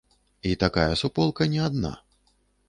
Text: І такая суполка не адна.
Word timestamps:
І 0.51 0.53
такая 0.63 0.87
суполка 1.01 1.49
не 1.53 1.61
адна. 1.67 1.93